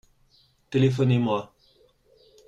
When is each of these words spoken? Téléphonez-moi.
Téléphonez-moi. 0.71 1.53